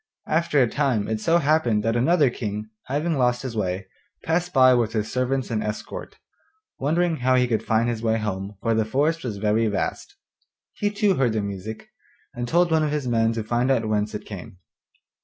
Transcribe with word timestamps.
After 0.25 0.59
a 0.59 0.67
time 0.67 1.07
it 1.07 1.19
so 1.21 1.37
happened 1.37 1.83
that 1.83 1.95
another 1.95 2.31
King, 2.31 2.71
having 2.85 3.19
lost 3.19 3.43
his 3.43 3.55
way, 3.55 3.85
passed 4.23 4.51
by 4.51 4.73
with 4.73 4.93
his 4.93 5.11
servants 5.11 5.51
and 5.51 5.63
escort, 5.63 6.17
wondering 6.79 7.17
how 7.17 7.35
he 7.35 7.47
could 7.47 7.61
find 7.61 7.87
his 7.87 8.01
way 8.01 8.17
home, 8.17 8.55
for 8.63 8.73
the 8.73 8.83
forest 8.83 9.23
was 9.23 9.37
very 9.37 9.67
vast. 9.67 10.15
He 10.73 10.89
too 10.89 11.17
heard 11.17 11.33
the 11.33 11.41
music, 11.43 11.89
and 12.33 12.47
told 12.47 12.71
one 12.71 12.81
of 12.81 12.89
his 12.89 13.07
men 13.07 13.31
to 13.33 13.43
find 13.43 13.69
out 13.69 13.87
whence 13.87 14.15
it 14.15 14.25
came. 14.25 14.57